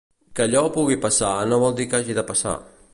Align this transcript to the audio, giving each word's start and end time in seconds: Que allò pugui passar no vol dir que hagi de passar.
Que 0.35 0.41
allò 0.45 0.63
pugui 0.77 0.97
passar 1.03 1.31
no 1.51 1.63
vol 1.65 1.79
dir 1.81 1.89
que 1.93 1.99
hagi 2.01 2.21
de 2.21 2.29
passar. 2.33 2.61